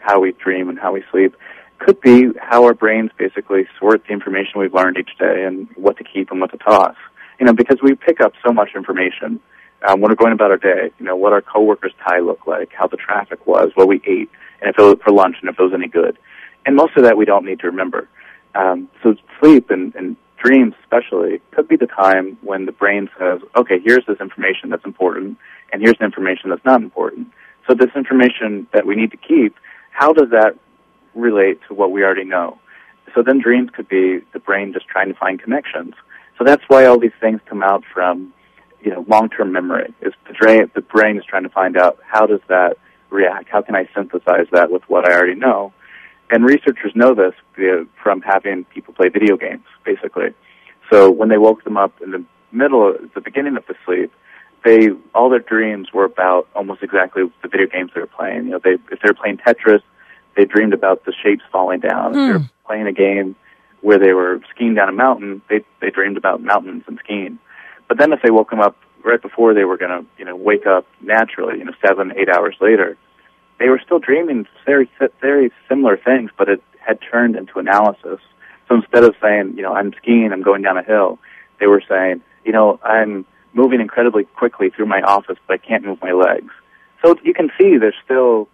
how 0.00 0.20
we 0.20 0.32
dream 0.32 0.68
and 0.68 0.78
how 0.78 0.92
we 0.92 1.02
sleep 1.10 1.34
could 1.78 2.00
be 2.00 2.28
how 2.40 2.64
our 2.64 2.74
brains 2.74 3.10
basically 3.18 3.66
sort 3.78 4.04
the 4.06 4.12
information 4.12 4.60
we've 4.60 4.74
learned 4.74 4.96
each 4.96 5.18
day 5.18 5.44
and 5.44 5.68
what 5.76 5.96
to 5.96 6.04
keep 6.04 6.30
and 6.30 6.40
what 6.40 6.50
to 6.52 6.58
toss. 6.58 6.96
You 7.40 7.46
know, 7.46 7.52
because 7.52 7.78
we 7.82 7.94
pick 7.94 8.20
up 8.20 8.34
so 8.44 8.52
much 8.52 8.70
information 8.76 9.40
um, 9.86 10.00
when 10.00 10.10
we're 10.10 10.16
going 10.16 10.32
about 10.32 10.50
our 10.50 10.56
day. 10.56 10.90
You 10.98 11.06
know, 11.06 11.16
what 11.16 11.32
our 11.32 11.42
coworkers' 11.42 11.92
tie 12.06 12.20
looked 12.20 12.46
like, 12.46 12.70
how 12.72 12.86
the 12.86 12.96
traffic 12.96 13.46
was, 13.46 13.70
what 13.74 13.88
we 13.88 13.96
ate, 14.06 14.30
and 14.60 14.70
if 14.70 14.78
it 14.78 14.82
was 14.82 14.98
for 15.04 15.12
lunch, 15.12 15.36
and 15.40 15.50
if 15.50 15.58
it 15.58 15.62
was 15.62 15.72
any 15.74 15.88
good. 15.88 16.18
And 16.64 16.76
most 16.76 16.96
of 16.96 17.02
that 17.04 17.16
we 17.16 17.24
don't 17.24 17.44
need 17.44 17.60
to 17.60 17.66
remember. 17.66 18.08
Um, 18.54 18.88
so 19.02 19.14
sleep 19.40 19.70
and, 19.70 19.94
and 19.94 20.16
dreams 20.42 20.74
especially 20.82 21.40
could 21.52 21.68
be 21.68 21.76
the 21.76 21.86
time 21.86 22.36
when 22.42 22.66
the 22.66 22.72
brain 22.72 23.08
says, 23.18 23.40
okay, 23.56 23.78
here's 23.84 24.04
this 24.06 24.20
information 24.20 24.70
that's 24.70 24.84
important, 24.84 25.38
and 25.72 25.82
here's 25.82 25.98
the 25.98 26.04
information 26.04 26.50
that's 26.50 26.64
not 26.64 26.82
important. 26.82 27.28
So 27.66 27.74
this 27.74 27.90
information 27.94 28.66
that 28.72 28.86
we 28.86 28.96
need 28.96 29.10
to 29.12 29.16
keep, 29.16 29.54
how 29.92 30.12
does 30.12 30.30
that 30.30 30.56
relate 31.14 31.60
to 31.68 31.74
what 31.74 31.92
we 31.92 32.02
already 32.02 32.24
know? 32.24 32.58
So 33.14 33.22
then 33.22 33.40
dreams 33.40 33.70
could 33.74 33.88
be 33.88 34.20
the 34.32 34.38
brain 34.38 34.72
just 34.72 34.88
trying 34.88 35.08
to 35.08 35.18
find 35.18 35.40
connections. 35.40 35.94
So 36.38 36.44
that's 36.44 36.62
why 36.68 36.86
all 36.86 36.98
these 36.98 37.12
things 37.20 37.40
come 37.46 37.62
out 37.62 37.84
from, 37.92 38.32
you 38.82 38.90
know, 38.90 39.04
long-term 39.08 39.52
memory. 39.52 39.94
Is 40.00 40.12
the 40.26 40.34
brain, 40.34 40.70
the 40.74 40.80
brain 40.80 41.16
is 41.16 41.24
trying 41.24 41.44
to 41.44 41.48
find 41.48 41.76
out 41.76 41.98
how 42.06 42.26
does 42.26 42.40
that 42.48 42.76
react? 43.10 43.48
How 43.48 43.62
can 43.62 43.76
I 43.76 43.88
synthesize 43.94 44.46
that 44.52 44.70
with 44.70 44.82
what 44.88 45.08
I 45.08 45.14
already 45.14 45.34
know? 45.34 45.72
And 46.30 46.44
researchers 46.44 46.92
know 46.94 47.14
this 47.14 47.34
from 48.02 48.22
having 48.22 48.64
people 48.64 48.94
play 48.94 49.08
video 49.08 49.36
games, 49.36 49.64
basically. 49.84 50.34
So 50.90 51.10
when 51.10 51.28
they 51.28 51.38
woke 51.38 51.64
them 51.64 51.76
up 51.76 51.92
in 52.02 52.10
the 52.10 52.24
middle, 52.50 52.94
the 53.14 53.20
beginning 53.20 53.56
of 53.56 53.66
the 53.66 53.74
sleep, 53.84 54.12
they 54.64 54.90
all 55.14 55.28
their 55.28 55.40
dreams 55.40 55.92
were 55.92 56.04
about 56.04 56.48
almost 56.54 56.82
exactly 56.82 57.24
the 57.42 57.48
video 57.48 57.66
games 57.66 57.90
they 57.94 58.00
were 58.00 58.06
playing. 58.06 58.44
You 58.44 58.52
know, 58.52 58.60
they 58.62 58.78
if 58.90 59.00
they 59.02 59.08
were 59.08 59.14
playing 59.14 59.38
Tetris, 59.38 59.82
they 60.36 60.44
dreamed 60.44 60.72
about 60.72 61.04
the 61.04 61.12
shapes 61.12 61.42
falling 61.50 61.80
down. 61.80 62.14
Mm. 62.14 62.16
If 62.16 62.26
they 62.26 62.32
were 62.32 62.38
hmm. 62.38 62.66
playing 62.66 62.86
a 62.86 62.92
game 62.92 63.36
where 63.80 63.98
they 63.98 64.12
were 64.12 64.40
skiing 64.54 64.74
down 64.74 64.88
a 64.88 64.92
mountain, 64.92 65.42
they 65.50 65.64
they 65.80 65.90
dreamed 65.90 66.16
about 66.16 66.42
mountains 66.42 66.84
and 66.86 66.98
skiing. 67.04 67.38
But 67.92 67.98
then 67.98 68.14
if 68.14 68.22
they 68.22 68.30
woke 68.30 68.48
them 68.48 68.60
up 68.60 68.74
right 69.04 69.20
before 69.20 69.52
they 69.52 69.64
were 69.64 69.76
going 69.76 69.90
to, 69.90 70.06
you 70.16 70.24
know, 70.24 70.34
wake 70.34 70.66
up 70.66 70.86
naturally, 71.02 71.58
you 71.58 71.64
know, 71.66 71.74
seven, 71.86 72.10
eight 72.16 72.30
hours 72.30 72.56
later, 72.58 72.96
they 73.58 73.68
were 73.68 73.78
still 73.84 73.98
dreaming 73.98 74.46
very, 74.64 74.88
very 75.20 75.52
similar 75.68 75.98
things, 75.98 76.30
but 76.38 76.48
it 76.48 76.62
had 76.80 77.00
turned 77.10 77.36
into 77.36 77.58
analysis. 77.58 78.18
So 78.66 78.76
instead 78.76 79.04
of 79.04 79.14
saying, 79.20 79.58
you 79.58 79.62
know, 79.62 79.74
I'm 79.74 79.92
skiing, 80.00 80.30
I'm 80.32 80.40
going 80.40 80.62
down 80.62 80.78
a 80.78 80.82
hill, 80.82 81.18
they 81.60 81.66
were 81.66 81.82
saying, 81.86 82.22
you 82.46 82.52
know, 82.52 82.80
I'm 82.82 83.26
moving 83.52 83.82
incredibly 83.82 84.24
quickly 84.24 84.70
through 84.70 84.86
my 84.86 85.02
office, 85.02 85.36
but 85.46 85.52
I 85.52 85.58
can't 85.58 85.84
move 85.84 85.98
my 86.00 86.12
legs. 86.12 86.50
So 87.04 87.14
you 87.22 87.34
can 87.34 87.50
see 87.60 87.76
there's 87.76 87.94
still 88.02 88.48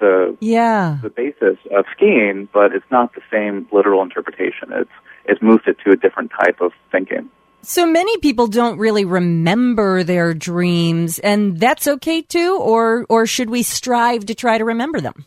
the 0.00 0.34
yeah 0.40 0.96
the 1.02 1.10
basis 1.10 1.58
of 1.76 1.84
skiing, 1.94 2.48
but 2.54 2.72
it's 2.72 2.90
not 2.90 3.14
the 3.14 3.20
same 3.30 3.68
literal 3.70 4.00
interpretation. 4.00 4.72
It's 4.72 4.90
it's 5.26 5.42
moved 5.42 5.68
it 5.68 5.76
to 5.84 5.90
a 5.90 5.96
different 5.96 6.30
type 6.42 6.62
of 6.62 6.72
thinking. 6.90 7.28
So 7.62 7.86
many 7.86 8.16
people 8.18 8.46
don't 8.46 8.78
really 8.78 9.04
remember 9.04 10.02
their 10.02 10.32
dreams, 10.32 11.18
and 11.18 11.58
that's 11.58 11.86
okay 11.86 12.22
too, 12.22 12.58
or 12.60 13.04
or 13.08 13.26
should 13.26 13.50
we 13.50 13.62
strive 13.62 14.26
to 14.26 14.34
try 14.34 14.58
to 14.58 14.64
remember 14.64 15.00
them? 15.00 15.26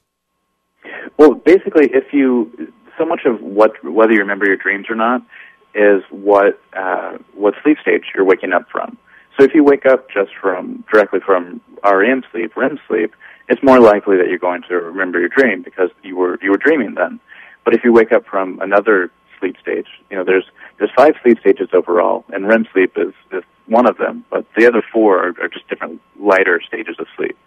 Well, 1.18 1.34
basically, 1.34 1.90
if 1.94 2.14
you 2.14 2.72
so 2.98 3.06
much 3.06 3.22
of 3.26 3.42
what 3.42 3.72
whether 3.84 4.14
you 4.14 4.20
remember 4.20 4.46
your 4.46 4.58
dreams 4.58 4.88
or 4.90 4.96
not 4.96 5.22
is 5.74 6.04
what 6.10 6.60
uh, 6.76 7.18
what 7.36 7.54
sleep 7.64 7.78
stage 7.82 8.04
you're 8.16 8.26
waking 8.26 8.54
up 8.54 8.68
from. 8.72 8.98
So 9.38 9.46
if 9.46 9.54
you 9.54 9.64
wake 9.64 9.86
up 9.86 10.10
just 10.10 10.32
from 10.40 10.84
directly 10.92 11.20
from 11.26 11.62
REM 11.84 12.24
sleep, 12.32 12.56
REM 12.56 12.80
sleep, 12.88 13.14
it's 13.50 13.64
more 13.64 13.80
likely 13.80 14.18
that 14.18 14.28
you're 14.28 14.40
going 14.40 14.62
to 14.70 14.76
remember 14.76 15.20
your 15.20 15.30
dream 15.30 15.62
because 15.64 15.90
you 16.04 16.16
were 16.16 16.38
you 16.42 16.52
were 16.52 16.58
dreaming 16.58 16.96
then. 16.96 17.20
But 17.64 17.74
if 17.76 17.84
you 17.84 17.94
wake 17.94 18.12
up 18.12 18.26
from 18.26 18.60
another 18.62 19.12
sleep 19.42 19.58
stage, 19.62 19.88
you 20.10 20.16
know 20.16 20.24
there's 20.24 20.46
there's 20.78 20.92
five 20.96 21.16
sleep 21.22 21.40
stages 21.42 21.70
overall, 21.74 22.24
and 22.34 22.48
REM 22.48 22.66
sleep 22.72 22.94
is, 22.96 23.14
is 23.34 23.44
one 23.68 23.88
of 23.88 23.98
them. 23.98 24.24
But 24.30 24.46
the 24.58 24.66
other 24.68 24.82
four 24.94 25.18
are, 25.20 25.34
are 25.42 25.50
just 25.50 25.68
different 25.68 26.02
lighter 26.20 26.62
stages 26.66 26.96
of 27.00 27.08
sleep. 27.18 27.38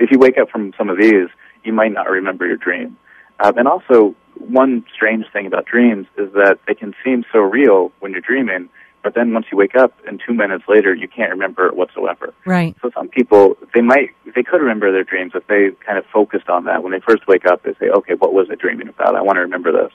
If 0.00 0.10
you 0.10 0.18
wake 0.18 0.38
up 0.38 0.50
from 0.50 0.72
some 0.76 0.90
of 0.90 0.98
these, 0.98 1.28
you 1.62 1.72
might 1.72 1.92
not 1.92 2.10
remember 2.10 2.46
your 2.46 2.56
dream. 2.56 2.96
Um, 3.40 3.56
and 3.58 3.68
also, 3.68 4.14
one 4.38 4.84
strange 4.94 5.26
thing 5.32 5.46
about 5.46 5.66
dreams 5.66 6.06
is 6.16 6.32
that 6.32 6.58
they 6.66 6.74
can 6.74 6.94
seem 7.04 7.24
so 7.32 7.38
real 7.38 7.92
when 8.00 8.12
you're 8.12 8.20
dreaming, 8.20 8.68
but 9.02 9.14
then 9.14 9.32
once 9.32 9.46
you 9.52 9.58
wake 9.58 9.76
up 9.76 9.92
and 10.06 10.20
two 10.26 10.32
minutes 10.32 10.64
later, 10.66 10.94
you 10.94 11.08
can't 11.08 11.30
remember 11.30 11.66
it 11.66 11.76
whatsoever. 11.76 12.32
Right. 12.46 12.74
So 12.80 12.90
some 12.94 13.08
people, 13.08 13.56
they 13.74 13.82
might, 13.82 14.10
they 14.34 14.42
could 14.42 14.60
remember 14.60 14.90
their 14.92 15.04
dreams 15.04 15.32
if 15.34 15.46
they 15.46 15.70
kind 15.84 15.98
of 15.98 16.06
focused 16.12 16.48
on 16.48 16.64
that. 16.64 16.82
When 16.82 16.92
they 16.92 17.00
first 17.00 17.26
wake 17.28 17.44
up, 17.44 17.62
they 17.62 17.74
say, 17.74 17.90
okay, 17.90 18.14
what 18.14 18.32
was 18.32 18.48
I 18.50 18.54
dreaming 18.54 18.88
about? 18.88 19.14
I 19.14 19.20
want 19.22 19.36
to 19.36 19.42
remember 19.42 19.72
this. 19.72 19.92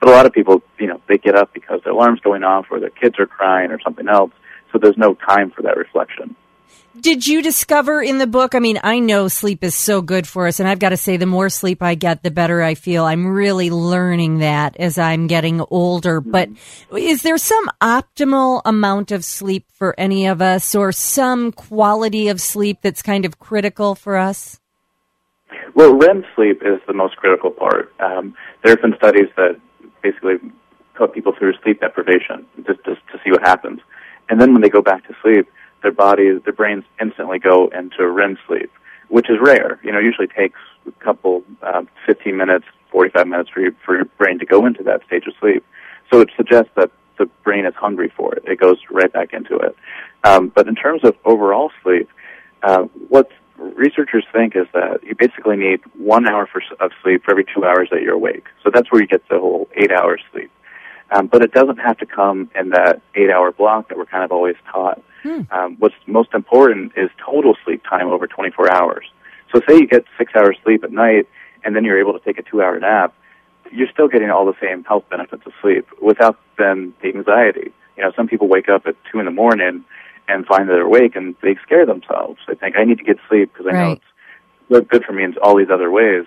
But 0.00 0.08
a 0.08 0.12
lot 0.12 0.26
of 0.26 0.32
people, 0.32 0.62
you 0.78 0.86
know, 0.86 1.00
they 1.08 1.18
get 1.18 1.34
up 1.34 1.52
because 1.54 1.80
their 1.84 1.92
alarm's 1.92 2.20
going 2.20 2.44
off 2.44 2.66
or 2.70 2.80
their 2.80 2.90
kids 2.90 3.18
are 3.18 3.26
crying 3.26 3.70
or 3.70 3.80
something 3.80 4.08
else. 4.08 4.32
So 4.72 4.78
there's 4.78 4.98
no 4.98 5.14
time 5.14 5.50
for 5.50 5.62
that 5.62 5.76
reflection. 5.76 6.36
Did 6.98 7.26
you 7.26 7.42
discover 7.42 8.02
in 8.02 8.16
the 8.16 8.26
book? 8.26 8.54
I 8.54 8.58
mean, 8.58 8.80
I 8.82 9.00
know 9.00 9.28
sleep 9.28 9.62
is 9.62 9.74
so 9.74 10.00
good 10.00 10.26
for 10.26 10.46
us, 10.46 10.60
and 10.60 10.68
I've 10.68 10.78
got 10.78 10.90
to 10.90 10.96
say, 10.96 11.18
the 11.18 11.26
more 11.26 11.50
sleep 11.50 11.82
I 11.82 11.94
get, 11.94 12.22
the 12.22 12.30
better 12.30 12.62
I 12.62 12.74
feel. 12.74 13.04
I'm 13.04 13.26
really 13.26 13.70
learning 13.70 14.38
that 14.38 14.76
as 14.78 14.96
I'm 14.96 15.26
getting 15.26 15.60
older. 15.70 16.22
But 16.22 16.48
is 16.90 17.20
there 17.20 17.36
some 17.36 17.68
optimal 17.82 18.62
amount 18.64 19.12
of 19.12 19.26
sleep 19.26 19.66
for 19.74 19.94
any 19.98 20.26
of 20.26 20.40
us, 20.40 20.74
or 20.74 20.90
some 20.90 21.52
quality 21.52 22.28
of 22.28 22.40
sleep 22.40 22.78
that's 22.80 23.02
kind 23.02 23.26
of 23.26 23.38
critical 23.38 23.94
for 23.94 24.16
us? 24.16 24.58
Well, 25.74 25.94
REM 25.94 26.24
sleep 26.34 26.62
is 26.62 26.80
the 26.86 26.94
most 26.94 27.16
critical 27.16 27.50
part. 27.50 27.92
Um, 28.00 28.34
there 28.64 28.72
have 28.72 28.80
been 28.80 28.96
studies 28.96 29.28
that 29.36 29.60
basically 30.06 30.36
put 30.94 31.12
people 31.12 31.32
through 31.36 31.52
sleep 31.62 31.80
deprivation 31.80 32.46
just, 32.66 32.82
just 32.84 33.00
to 33.12 33.20
see 33.24 33.30
what 33.30 33.42
happens. 33.42 33.80
And 34.28 34.40
then 34.40 34.52
when 34.52 34.62
they 34.62 34.68
go 34.68 34.82
back 34.82 35.06
to 35.08 35.14
sleep, 35.22 35.48
their 35.82 35.92
bodies, 35.92 36.40
their 36.44 36.52
brains 36.52 36.84
instantly 37.00 37.38
go 37.38 37.68
into 37.68 38.08
REM 38.08 38.38
sleep, 38.46 38.70
which 39.08 39.28
is 39.30 39.36
rare. 39.40 39.78
You 39.82 39.92
know, 39.92 39.98
usually 39.98 40.26
takes 40.26 40.58
a 40.86 41.04
couple, 41.04 41.44
uh, 41.62 41.82
15 42.06 42.36
minutes, 42.36 42.64
45 42.90 43.26
minutes 43.26 43.50
for 43.50 43.60
your, 43.60 43.72
for 43.84 43.94
your 43.94 44.06
brain 44.18 44.38
to 44.38 44.46
go 44.46 44.66
into 44.66 44.82
that 44.84 45.04
stage 45.06 45.26
of 45.26 45.34
sleep. 45.40 45.64
So 46.12 46.20
it 46.20 46.30
suggests 46.36 46.70
that 46.76 46.90
the 47.18 47.26
brain 47.44 47.66
is 47.66 47.74
hungry 47.74 48.12
for 48.16 48.34
it. 48.34 48.44
It 48.46 48.58
goes 48.60 48.78
right 48.90 49.12
back 49.12 49.32
into 49.32 49.56
it. 49.58 49.76
Um, 50.24 50.48
but 50.54 50.66
in 50.66 50.74
terms 50.74 51.02
of 51.04 51.16
overall 51.24 51.70
sleep, 51.82 52.08
uh, 52.62 52.84
what 53.08 53.30
researchers 53.76 54.24
think 54.32 54.56
is 54.56 54.66
that 54.72 55.00
you 55.04 55.14
basically 55.14 55.56
need 55.56 55.80
one 55.96 56.26
hour 56.26 56.46
for, 56.46 56.62
of 56.80 56.90
sleep 57.02 57.24
for 57.24 57.30
every 57.32 57.44
two 57.44 57.64
hours 57.64 57.88
that 57.90 58.02
you're 58.02 58.14
awake. 58.14 58.46
So 58.64 58.70
that's 58.72 58.90
where 58.90 59.00
you 59.00 59.06
get 59.06 59.28
the 59.28 59.38
whole 59.38 59.68
eight 59.76 59.92
hours 59.92 60.22
sleep. 60.32 60.50
Um, 61.10 61.28
but 61.28 61.42
it 61.42 61.52
doesn't 61.52 61.76
have 61.76 61.98
to 61.98 62.06
come 62.06 62.50
in 62.54 62.70
that 62.70 63.00
eight 63.14 63.30
hour 63.30 63.52
block 63.52 63.88
that 63.88 63.98
we're 63.98 64.06
kind 64.06 64.24
of 64.24 64.32
always 64.32 64.56
taught. 64.72 65.00
Hmm. 65.22 65.42
Um, 65.50 65.76
what's 65.78 65.94
most 66.06 66.34
important 66.34 66.92
is 66.96 67.10
total 67.24 67.56
sleep 67.64 67.82
time 67.88 68.08
over 68.08 68.26
24 68.26 68.72
hours. 68.72 69.06
So 69.54 69.60
say 69.68 69.76
you 69.76 69.86
get 69.86 70.04
six 70.18 70.32
hours 70.34 70.56
sleep 70.64 70.82
at 70.82 70.90
night 70.90 71.28
and 71.64 71.76
then 71.76 71.84
you're 71.84 72.00
able 72.00 72.18
to 72.18 72.24
take 72.24 72.38
a 72.38 72.42
two 72.42 72.62
hour 72.62 72.78
nap, 72.78 73.14
you're 73.72 73.88
still 73.92 74.08
getting 74.08 74.30
all 74.30 74.46
the 74.46 74.54
same 74.60 74.84
health 74.84 75.04
benefits 75.10 75.42
of 75.46 75.52
sleep 75.60 75.86
without 76.00 76.38
then 76.58 76.94
the 77.02 77.08
anxiety. 77.08 77.72
You 77.96 78.04
know, 78.04 78.12
some 78.16 78.28
people 78.28 78.48
wake 78.48 78.68
up 78.68 78.86
at 78.86 78.96
two 79.10 79.18
in 79.18 79.24
the 79.24 79.30
morning 79.30 79.84
and 80.28 80.46
find 80.46 80.68
that 80.68 80.72
they're 80.72 80.82
awake 80.82 81.16
and 81.16 81.34
they 81.42 81.56
scare 81.62 81.86
themselves. 81.86 82.38
They 82.46 82.54
think, 82.54 82.76
I 82.76 82.84
need 82.84 82.98
to 82.98 83.04
get 83.04 83.18
sleep 83.28 83.52
because 83.52 83.66
I 83.66 83.74
right. 83.74 84.00
know 84.68 84.78
it's 84.78 84.88
good 84.88 85.04
for 85.04 85.12
me 85.12 85.24
in 85.24 85.36
all 85.42 85.56
these 85.56 85.70
other 85.72 85.90
ways. 85.90 86.24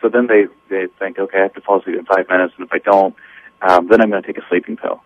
So 0.00 0.08
then 0.08 0.26
they, 0.26 0.46
they 0.68 0.86
think, 0.98 1.18
okay, 1.18 1.38
I 1.38 1.42
have 1.42 1.54
to 1.54 1.60
fall 1.60 1.80
asleep 1.80 1.96
in 1.98 2.04
five 2.04 2.28
minutes 2.28 2.54
and 2.56 2.66
if 2.66 2.72
I 2.72 2.78
don't, 2.78 3.14
um, 3.62 3.88
then 3.88 4.00
I'm 4.00 4.10
going 4.10 4.22
to 4.22 4.26
take 4.26 4.38
a 4.38 4.46
sleeping 4.48 4.76
pill. 4.76 5.02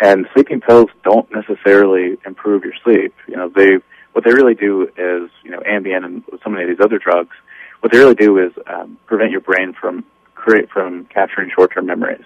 And 0.00 0.26
sleeping 0.34 0.60
pills 0.60 0.90
don't 1.02 1.28
necessarily 1.32 2.18
improve 2.26 2.64
your 2.64 2.74
sleep. 2.82 3.14
You 3.28 3.36
know, 3.36 3.48
they 3.48 3.78
what 4.12 4.24
they 4.24 4.32
really 4.32 4.54
do 4.54 4.84
is, 4.96 5.30
you 5.42 5.50
know, 5.50 5.60
Ambien 5.60 6.04
and 6.04 6.22
some 6.42 6.56
of 6.56 6.66
these 6.66 6.78
other 6.80 6.98
drugs. 6.98 7.34
What 7.80 7.92
they 7.92 7.98
really 7.98 8.14
do 8.14 8.38
is 8.38 8.52
um, 8.66 8.96
prevent 9.06 9.30
your 9.30 9.40
brain 9.40 9.74
from 9.78 10.04
create 10.34 10.70
from 10.70 11.06
capturing 11.06 11.50
short-term 11.54 11.86
memories. 11.86 12.24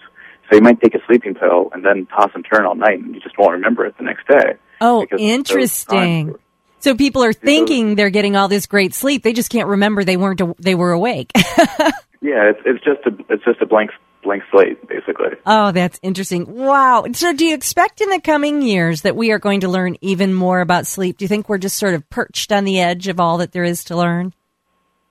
So 0.49 0.57
you 0.57 0.62
might 0.62 0.81
take 0.81 0.95
a 0.95 1.05
sleeping 1.07 1.35
pill 1.35 1.71
and 1.73 1.85
then 1.85 2.07
toss 2.07 2.31
and 2.35 2.45
turn 2.45 2.65
all 2.65 2.75
night, 2.75 2.99
and 3.00 3.15
you 3.15 3.21
just 3.21 3.38
won't 3.38 3.53
remember 3.53 3.85
it 3.87 3.97
the 3.97 4.05
next 4.05 4.27
day. 4.27 4.57
Oh, 4.80 5.06
interesting. 5.18 6.35
So 6.80 6.94
people 6.94 7.25
are 7.25 7.32
thinking 7.32 7.97
they're 7.97 8.11
getting 8.11 8.37
all 8.37 8.49
this 8.49 8.66
great 8.66 8.94
sleep. 8.94 9.23
They 9.23 9.32
just 9.32 9.50
can't 9.50 9.68
remember 9.68 10.04
they 10.04 10.16
weren't 10.16 10.40
they 10.62 10.75
were 10.75 10.92
awake. 10.92 11.32
yeah, 11.37 12.50
it's 12.50 12.61
it's 12.64 12.85
just 12.85 13.00
a 13.06 13.32
it's 13.32 13.44
just 13.44 13.61
a 13.61 13.66
blank 13.66 13.90
blank 14.23 14.42
slate, 14.50 14.87
basically. 14.88 15.30
Oh, 15.47 15.73
that's 15.73 15.99
interesting. 16.02 16.54
Wow. 16.54 17.06
So, 17.12 17.32
do 17.32 17.47
you 17.47 17.54
expect 17.54 18.00
in 18.00 18.11
the 18.11 18.20
coming 18.20 18.62
years 18.62 19.02
that 19.02 19.16
we 19.16 19.32
are 19.32 19.38
going 19.38 19.61
to 19.61 19.68
learn 19.68 19.97
even 20.00 20.35
more 20.35 20.61
about 20.61 20.87
sleep? 20.87 21.18
Do 21.18 21.25
you 21.25 21.28
think 21.28 21.49
we're 21.49 21.58
just 21.58 21.76
sort 21.76 21.94
of 21.94 22.08
perched 22.11 22.52
on 22.52 22.64
the 22.64 22.80
edge 22.80 23.08
of 23.08 23.20
all 23.20 23.38
that 23.38 23.52
there 23.52 23.64
is 23.64 23.85
to 23.85 23.97
learn? 23.97 24.35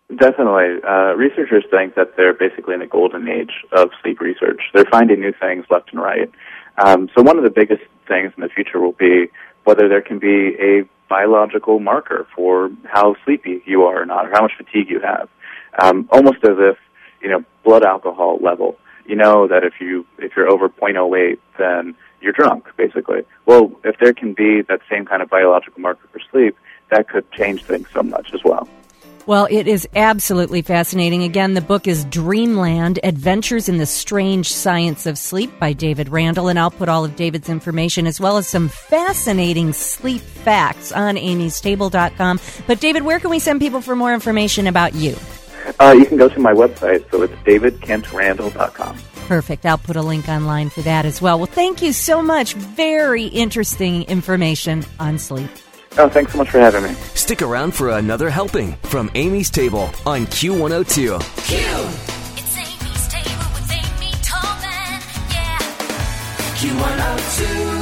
Definitely. 0.09 0.81
Uh, 0.87 1.13
researchers 1.15 1.65
think 1.69 1.95
that 1.95 2.15
they're 2.15 2.33
basically 2.33 2.75
in 2.75 2.81
a 2.81 2.87
golden 2.87 3.27
age 3.27 3.51
of 3.73 3.89
sleep 4.01 4.21
research. 4.21 4.61
They're 4.73 4.85
finding 4.89 5.19
new 5.19 5.33
things 5.37 5.65
left 5.69 5.91
and 5.91 6.01
right. 6.01 6.31
Um, 6.77 7.09
so, 7.15 7.23
one 7.23 7.37
of 7.37 7.43
the 7.43 7.49
biggest 7.49 7.81
things 8.07 8.31
in 8.37 8.41
the 8.41 8.49
future 8.49 8.79
will 8.79 8.93
be 8.93 9.27
whether 9.67 9.87
there 9.87 10.01
can 10.01 10.19
be 10.19 10.55
a 10.59 10.87
biological 11.09 11.79
marker 11.79 12.27
for 12.35 12.71
how 12.85 13.15
sleepy 13.23 13.61
you 13.65 13.83
are 13.83 14.01
or 14.01 14.05
not, 14.05 14.25
or 14.25 14.31
how 14.31 14.41
much 14.41 14.53
fatigue 14.57 14.89
you 14.89 14.99
have. 14.99 15.29
Um, 15.81 16.09
almost 16.11 16.43
as 16.43 16.57
if, 16.57 16.77
you 17.21 17.29
know, 17.29 17.43
blood 17.63 17.83
alcohol 17.83 18.39
level 18.41 18.77
you 19.07 19.15
know 19.15 19.47
that 19.47 19.63
if 19.63 19.79
you 19.79 20.05
if 20.19 20.35
you're 20.35 20.49
over 20.49 20.69
0.08, 20.69 21.39
then 21.57 21.95
you're 22.21 22.33
drunk, 22.33 22.65
basically. 22.75 23.21
Well, 23.45 23.71
if 23.83 23.97
there 23.99 24.13
can 24.13 24.33
be 24.33 24.61
that 24.63 24.81
same 24.89 25.05
kind 25.05 25.21
of 25.21 25.29
biological 25.29 25.81
marker 25.81 26.07
for 26.11 26.19
sleep, 26.31 26.57
that 26.91 27.07
could 27.07 27.31
change 27.31 27.63
things 27.63 27.87
so 27.93 28.03
much 28.03 28.33
as 28.33 28.43
well. 28.43 28.67
Well, 29.27 29.45
it 29.51 29.67
is 29.67 29.85
absolutely 29.93 30.61
fascinating. 30.61 31.23
Again, 31.23 31.53
the 31.53 31.59
book 31.59 31.85
is 31.85 32.05
Dreamland 32.05 32.97
Adventures 33.03 33.67
in 33.67 33.77
the 33.77 33.85
Strange 33.85 34.53
Science 34.53 35.05
of 35.05 35.17
Sleep 35.17 35.51
by 35.59 35.73
David 35.73 36.07
Randall, 36.07 36.47
and 36.47 36.57
I'll 36.57 36.71
put 36.71 36.87
all 36.87 37.03
of 37.03 37.17
David's 37.17 37.49
information 37.49 38.07
as 38.07 38.21
well 38.21 38.37
as 38.37 38.47
some 38.47 38.69
fascinating 38.69 39.73
sleep 39.73 40.21
facts 40.21 40.93
on 40.93 41.17
amystable.com. 41.17 42.39
But, 42.67 42.79
David, 42.79 43.03
where 43.03 43.19
can 43.19 43.29
we 43.29 43.39
send 43.39 43.59
people 43.59 43.81
for 43.81 43.97
more 43.97 44.13
information 44.13 44.65
about 44.65 44.95
you? 44.95 45.17
Uh, 45.77 45.91
you 45.91 46.05
can 46.05 46.15
go 46.15 46.29
to 46.29 46.39
my 46.39 46.53
website, 46.53 47.03
so 47.11 47.21
it's 47.21 47.33
davidkentrandall.com. 47.43 48.97
Perfect. 49.27 49.65
I'll 49.65 49.77
put 49.77 49.97
a 49.97 50.01
link 50.01 50.29
online 50.29 50.69
for 50.69 50.83
that 50.83 51.05
as 51.05 51.21
well. 51.21 51.37
Well, 51.37 51.47
thank 51.47 51.81
you 51.81 51.91
so 51.91 52.21
much. 52.21 52.53
Very 52.53 53.25
interesting 53.25 54.03
information 54.03 54.85
on 55.01 55.19
sleep. 55.19 55.49
Oh, 55.99 56.09
thanks 56.09 56.31
so 56.31 56.37
much 56.37 56.49
for 56.51 56.59
having 56.59 56.83
me. 56.83 56.93
Stick 57.15 57.41
around 57.41 57.71
for 57.73 57.89
another 57.97 58.29
helping 58.29 58.73
from 58.83 59.09
Amy's 59.15 59.49
Table 59.49 59.89
on 60.05 60.27
Q102. 60.27 61.19
Q! 61.45 61.57
It's 62.37 62.57
Amy's 62.57 63.07
Table 63.07 63.45
with 63.53 63.71
Amy 63.71 64.11
Tobin, 64.21 65.01
yeah. 65.31 65.57
Q102. 66.57 67.76